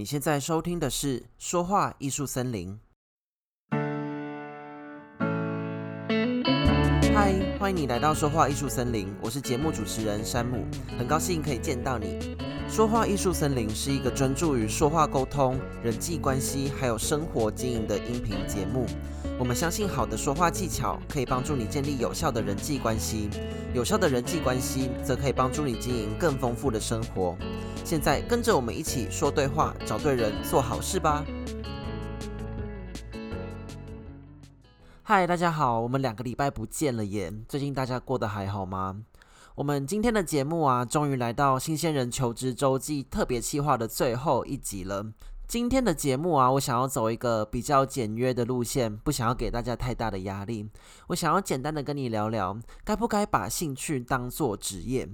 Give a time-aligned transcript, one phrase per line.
[0.00, 2.74] 你现在收听的是《说话艺术森林》。
[7.14, 10.64] 嗨，欢迎你来到《说话艺术森林》，我是节目主持人山姆，
[10.96, 12.18] 很高兴可以见到你。
[12.74, 18.86] 《说话艺术森林》是一个专注于说话沟通、人际关系还有生活经营的音频节目。
[19.40, 23.30] 我们相信，好的说话技巧可以帮助你建立有效的人际关系，
[23.72, 27.34] 有效的人际关系则可以帮助你经营更丰富的生活。
[27.82, 31.24] 现在跟着我们一起说对话，找对人，做好事吧。
[35.02, 39.00] 嗨，大家好，我们两个礼拜不见了耶，最近大家过得还好吗？
[39.54, 45.06] 我们今天的节目啊，终于来到新鲜人求职周记特别企划的最后一集了。
[45.50, 50.70] 今天的节目啊，我想要走一个比较简约的路线，不想要给大家太大的压力。
[51.08, 55.08] 我想要简单的跟你聊聊，该不该把兴趣当做职业。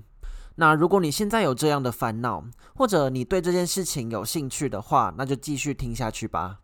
[0.57, 6.59] 那如果你现在有这样的烦恼，或者你对这件事情有兴趣的话，那就继续听下去吧。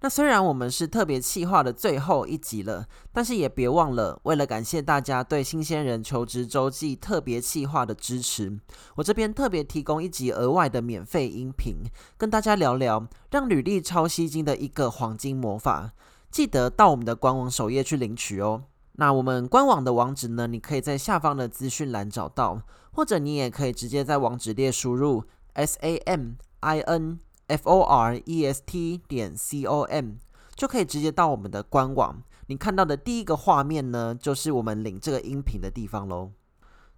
[0.00, 8.58] 那虽然我们是特别企划的最后一集了，但是也别忘了，为了感谢大家对新鲜人求职周记特别企划的支持，
[8.96, 11.76] 我这边特别提供一集额外的免费音频，
[12.16, 15.92] 跟大家聊聊让履历超吸睛的一个黄金魔法。
[16.30, 18.64] 记得到我们的官网首页去领取哦。
[18.98, 22.62] 那我们官网的网址呢，你可以在下方的资讯栏找到。
[22.92, 30.14] 或者你也可以直接在网址列输入 s a m i n f o r e s t 点 c o m，
[30.54, 32.22] 就可以直接到我们的官网。
[32.48, 36.32] 你看到的第一个画面呢，就是我们领这个音频的地方喽。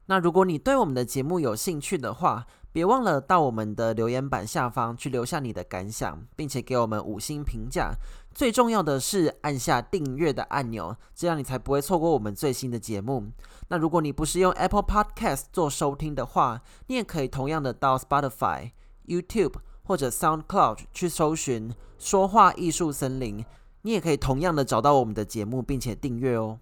[0.06, 7.92] 那如果你对我们的节目有兴趣的话，别忘了到我们的留言板下方去留下你的感想，并且给我们五星评价。
[8.34, 13.26] 最重要的是按下订阅的按钮，这样你才不会错过我们最新的节目。
[13.68, 18.70] 那如果你不是用 Apple Podcast 做收听的话，你也可以同样的到 Spotify、
[19.06, 19.54] YouTube
[19.88, 23.42] 或者 SoundCloud 去搜寻“说话艺术森林”，
[23.80, 26.58] 你也可以同样的找到我们的节目，并且订阅哦。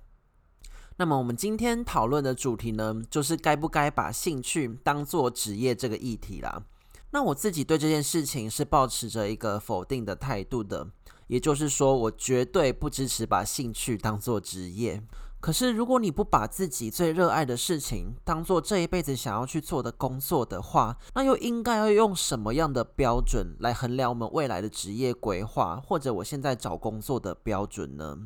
[0.96, 6.62] 那么我们今天讨论的主题呢，就是该不该把兴趣当做职业这个议题啦。
[7.10, 10.88] 那我自己对这件事情是抱持着一个否定的态度的，
[11.26, 15.03] 也就是说，我绝对不支持把兴趣当做职业。
[15.46, 28.18] 可是如果你不把自己最热爱的事情当做这一辈子想要去做的工作的话，那又应该要用什么样的标准来衡量我们未来的职业规划，或者我现在找工作的标准呢？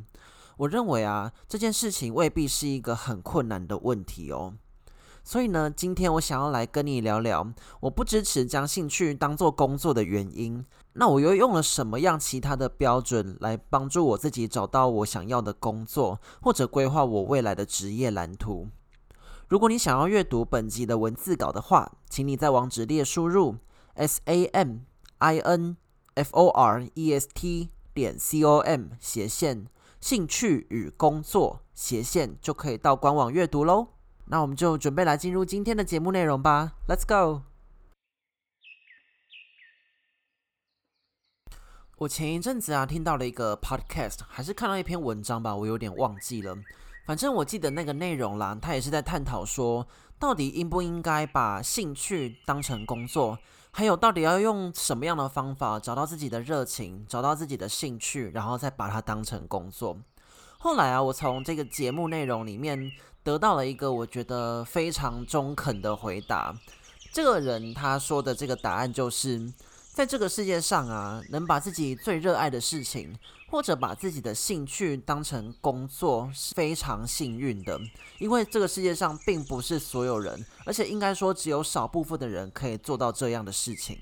[0.57, 4.55] 我认为啊，这件事情未必是一个很困难的问题哦。
[5.23, 10.65] 所以呢，今天我想要来跟你聊聊，我不支持将兴趣当做工作的原因。
[10.93, 18.67] 那我又用了什么样其他的标准来帮助我自己找到我想要的工作，或者规划我未来的职业蓝图？
[19.47, 23.55] 如果你想要阅读本集的文字稿的话，请你在网址列输入
[23.93, 24.79] s a m
[25.19, 25.77] i n
[26.15, 29.67] f o r e s t 点 c o m 斜线。
[30.01, 33.89] 兴趣与工作斜线就可以到官网阅读喽。
[34.31, 36.71] 那我们就准备来进入今天的节目内容吧。
[36.87, 37.41] Let's go！
[41.97, 46.55] 我前一阵子啊听到了一个 podcast，还是看到一篇文章吧，我有点忘记了。
[47.05, 49.85] 反正我记得那个内容啦，它也是在探讨说，
[50.17, 53.37] 到底应不应该把兴趣当成工作。
[53.71, 59.97] 还有，到底要用什么样的方法找到自己的热情，找到自己的兴趣，然后再把它当成工作？
[60.57, 62.91] 后来啊，我从这个节目内容里面
[63.23, 66.55] 得到了一个我觉得非常中肯的回答。
[67.13, 69.53] 这个人他说的这个答案就是。
[69.93, 73.13] 在这个世界上啊，能把自己最热爱的事情，
[73.49, 77.77] 或者把自己的兴趣当成工作，是非常幸运的。
[78.17, 83.99] 因为这个世界上并不是所有人，而且应该说只有少部分的人可以做到这样的事情。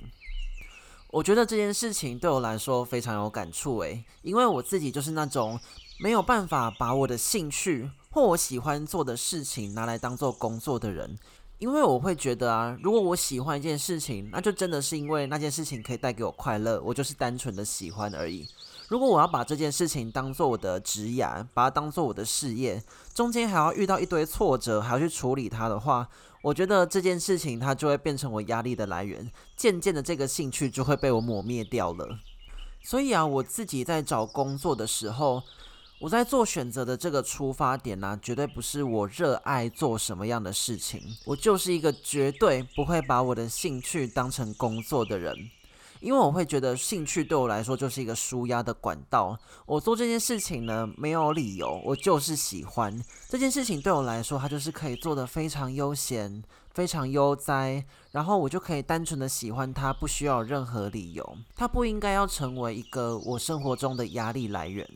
[1.09, 5.59] 我觉得这件事情对我来说非常有感触诶，因为我自己就是那种
[6.00, 11.18] 没有办法把我的兴趣或我喜欢做的事情拿来当做工作的人。
[11.59, 18.48] 因为我会觉得啊，如果我喜欢一件事情，那就真的是因为那件事情可以带给我快乐，我就是单纯的喜欢而已。
[18.88, 22.81] 如果我要把这件事情当做我的职业，把它当做我的事业，
[23.13, 26.07] 中间还要遇到一堆挫折，还要去处理它的话，
[26.42, 32.07] 我觉得这件事情它就会变成我压力的来源，渐渐的这个兴趣就会被我抹灭掉了。
[32.81, 35.44] 所以啊，我自己在找工作的时候，
[36.00, 45.36] 我在做选择的这个出发点呢、绝对不是我热爱做什么样的事情，我就是一个绝对不会把我的兴趣当成工作的人。
[46.00, 49.38] 因为我会觉得兴趣对我来说就是一个纾压的管道。
[49.66, 53.81] 我做这件事情呢，没有理由，我就是喜欢这件事情。
[53.81, 56.42] 对我来说，它就是可以做得非常悠闲、
[56.74, 61.38] 非常悠哉，然后我就可以单纯的喜欢它，不需要任何理由。
[61.57, 64.88] 它不应该要成为一个我生活中的压力来源。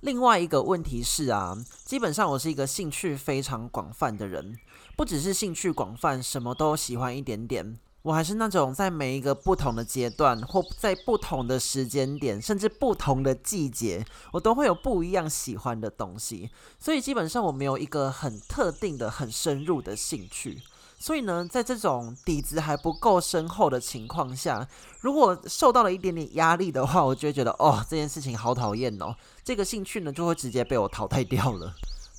[0.00, 4.56] 另外一个问题是啊，基本上我是一个兴趣非常广泛的人，
[4.96, 7.76] 不只是兴趣广泛，什么都喜欢一点点。
[8.02, 16.48] 我还是那种在每一个不同的阶段，或在不同的时间点，甚至不同的季节，我都会有不一样喜欢的东西。
[16.78, 20.62] 所以基本上我没有一个很特定的、很深入的兴趣。
[20.98, 24.66] 所以呢，在这种底子还不够深厚的情况下，
[25.00, 29.14] 如果受到了一点点压力的话，我就会觉得哦，这件事情好讨厌哦，
[29.44, 31.72] 这个兴趣呢就会直接被我淘汰掉了。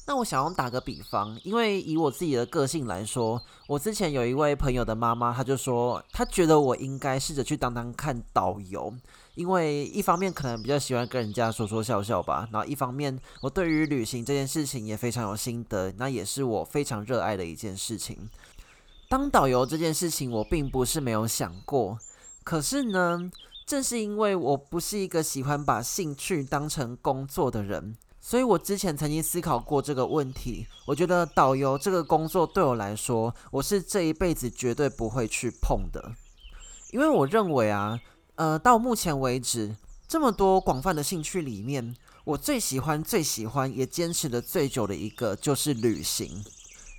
[0.08, 8.92] 那我想要打个比方，因为以我自己的个性来说，我之前有一位朋友的妈妈，她就说，她觉得我应该试着去当当看导游，
[9.36, 18.18] 因为一方面可能比较喜欢跟人家说说笑笑吧，然后一方面我对于旅行这件事情也非常有心得，那也是我非常热爱的一件事情。
[19.10, 21.98] 当导游这件事情，我并不是没有想过。
[22.44, 23.32] 可是呢，
[23.66, 30.68] 正是因为我不是一个喜欢把兴趣当成工作的人，所以我之前曾经思考过这个问题。
[30.86, 36.14] 我觉得导游这个工作对我来说，我是这一辈子绝对不会去碰的。
[36.92, 38.00] 因为我认为啊，
[38.36, 39.76] 呃，到目前为止，
[40.08, 41.96] 这么多广泛的兴趣里面，
[42.26, 46.44] 我最喜欢、最喜欢也坚持的最久的一个，就是旅行。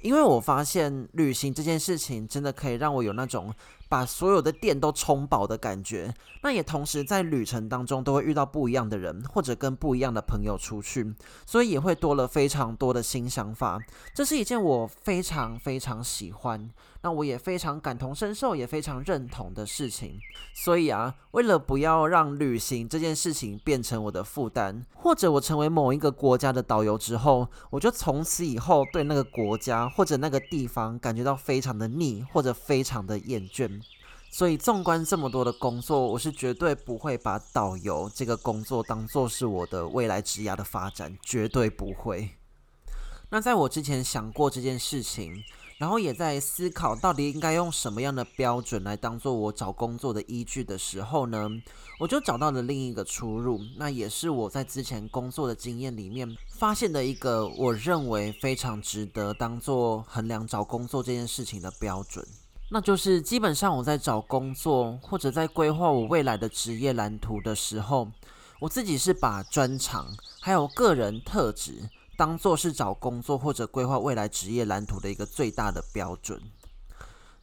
[0.00, 3.52] 因为我发现旅行这件事情真的可以让我有那种
[3.88, 11.12] 把所有的电都充饱的感觉，那也同时在旅程当中都会遇到不一样的人，或者跟不一样的朋友出去，
[11.44, 13.80] 所以也会多了非常多的新想法。
[14.14, 16.70] 这是一件我非常非常喜欢，
[17.02, 20.20] 那我也非常感同身受，也非常认同的事情。
[20.54, 33.80] 所以啊，为了不要让旅行这件事情变成我的负担，或者我成为某一个国家的导游之后，我就从此以后对那个国家或者那个地方感觉到非常的腻，或者非常的厌倦。
[34.32, 42.30] 所以，纵观这么多的工作，我是绝对不会把导游这个工作当做是我的未来职涯的发展，绝对不会。
[43.30, 45.42] 那在我之前想过这件事情，
[45.80, 51.48] 然后也在思考到底应该用什么样的标准来当做我找工作的依据的时候呢，
[51.98, 53.58] 我就找到了另一个出路。
[53.78, 62.22] 那也是我在之前工作的经验里面发现的一个我认为非常值得当做衡量找工作这件事情的标准。
[62.70, 68.06] 那就是基本上我在找工作或者在规划我未来的职业蓝图的时候，
[68.60, 71.88] 我自己是把专长还有个人特质
[72.20, 76.38] 当做是找工作或者规划未来职业蓝图的一个最大的标准。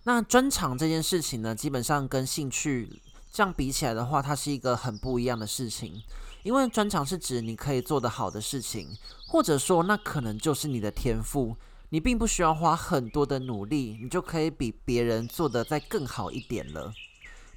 [0.04, 3.02] 那专长这件事情呢，基本上跟兴趣
[3.32, 6.04] 这样比起来的话，它是一个很不一样的事情。
[6.44, 8.96] 因为专长是指你可以做得好的事情，
[9.28, 11.58] 或者说那可能就是你的天赋。
[11.90, 16.94] 你并不需要花很多的努力，你就可以比别人做得再更好一点了。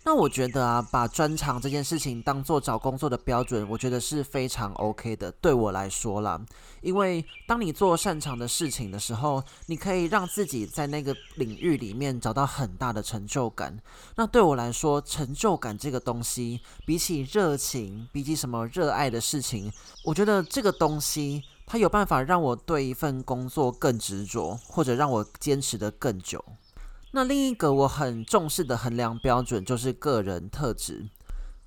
[0.03, 5.31] 那我觉得啊，把专长这件事情当做找工作的标准，我觉得是非常 OK 的。
[5.33, 6.41] 对我来说啦，
[6.81, 13.79] 因为当你做擅长的事情的时候，你可以让自己在那个领域里面找到很大的成就感。
[14.17, 19.71] 那对我来说，成就感这个东西，比起热情，比起什么热爱的事情，
[20.05, 21.43] 我觉得这个东西。
[21.73, 26.45] 它有办法让我对一份工作更执着，或者让我坚持得更久。
[27.13, 31.09] 那另一个我很重视的衡量标准就是个人特质。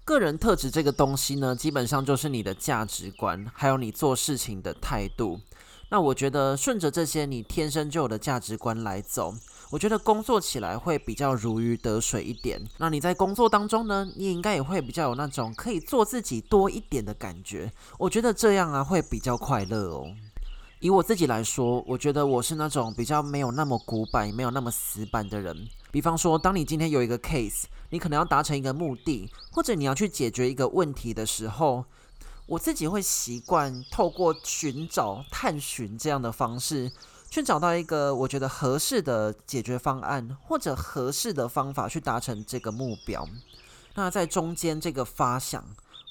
[0.06, 5.39] 个人特质这个东西呢，基本上就是你的价值观，还有你做事情的态度。
[5.89, 9.34] 那我觉得顺着这些你天生就有的价值观来走。
[9.70, 12.62] 我觉得工作起来会比较如鱼得水一点。
[12.77, 17.72] 那你在工作当中呢，你应该也会比较有那种可以做自己多一点的感觉。
[18.00, 20.15] 我觉得这样啊会比较快乐哦。
[20.84, 25.66] 以我自己来说，我觉得我是那种比较没有那么古板、没有那么死板的人。
[25.92, 31.86] 比方说，当你今天有一个 case，你可能要达成一个目的，或者你要去解决一个问题的时候，
[32.48, 36.92] 我自己会习惯透过寻找、探寻这样的方式。
[37.30, 43.25] 去找到一个我觉得合适的解决方案，或者合适的方法去达成这个目标。
[43.96, 45.63] 那在中间这个发想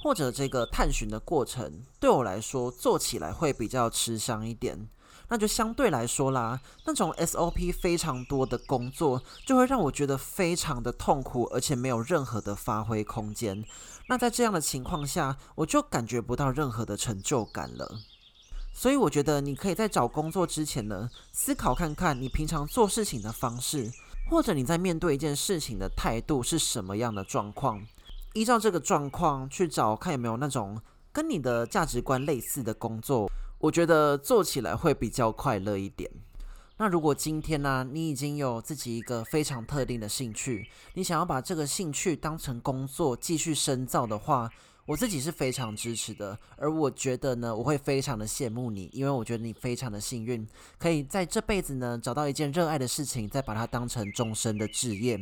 [0.03, 4.89] 或者这个探寻的过程，对我来说做起来会比较吃香一点。
[5.29, 13.65] 那就相对来说啦，那种 SOP 非常多的工作，就会让我觉得非常的痛苦，而且没有任何的发挥空间。
[14.09, 18.01] 那在这样的情况下，我就感觉不到任何的成就感了。
[18.75, 23.91] 所以我觉得你可以在找工作之前呢，思考看看你平常做事情的方式，
[24.29, 27.87] 或者你在面对一件事情的态度是什么样的状况，
[28.35, 30.81] 依照这个状况去找看有没有那种
[31.13, 36.11] 跟你的价值观类似的工作，我觉得做起来会比较快乐一点。
[36.79, 44.51] 那如果今天呢、你已经有自己一个非常特定的兴趣，你想要把这个兴趣当成工作继续深造的话，
[44.87, 46.37] 我自己是非常支持的。
[46.57, 50.45] 而我觉得呢，我会非常的羡慕你，因为我觉得你非常的幸运，
[50.79, 55.21] 可以在这辈子呢找到一件热爱的事情，再把它当成终身的志业。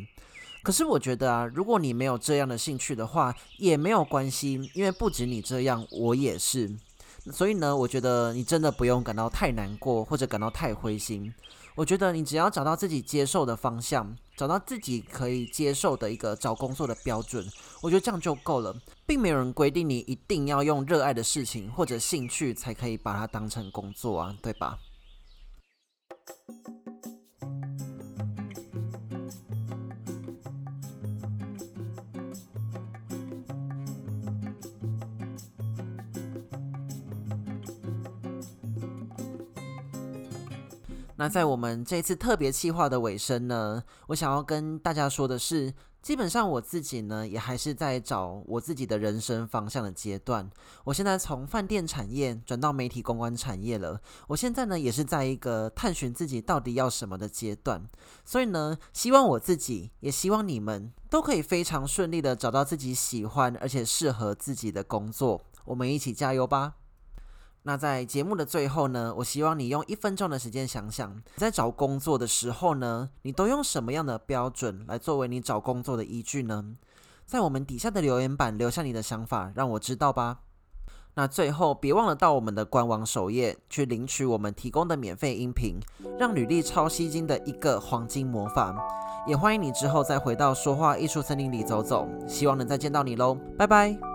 [0.62, 6.70] 可是我觉得啊，如果你没有这样的兴趣的话，也没有关系，因为不止你这样，我也是。
[7.32, 11.32] 所以呢，我觉得你真的不用感到太难过，或者感到太灰心。
[11.76, 17.46] 我觉得你只要找到自己接受的方向，找到自己可以接受的一个找工作的标准，
[17.80, 18.74] 我觉得这样就够了，
[19.06, 24.78] 并没有人规定你一定要用热爱的事情或者兴趣才可以把它当成工作啊，对吧？
[41.20, 50.48] 那在我们这次特别企划的尾声呢，我想要跟大家说的是，基本上我自己呢也还是在找我自己的人生方向的阶段。
[50.84, 57.86] 我现在从饭店产业转到媒体公关产业了，我现在呢也是在一个探寻自己到底要什么的阶段。
[58.24, 65.42] 所以呢，希望我自己，也希望你们都可以非常顺利的找到自己喜欢而且适合自己的工作。
[65.66, 66.76] 我们一起加油吧！
[67.62, 76.64] 那在节目的最后呢，我希望你用一分钟的时间想想，在找工作的时候呢，你都用什么样的标准来作为你找工作的依据呢？
[77.26, 80.38] 在我们底下的留言板留下你的想法，让我知道吧。
[81.14, 85.78] 那最后别忘了到我们的官网首页去领取我们提供的免费音频，
[86.18, 88.74] 让履历超吸睛的一个黄金魔法。
[89.26, 94.09] 也欢迎你之后再回到说话艺术森林里走走，希望能再见到你喽，拜拜。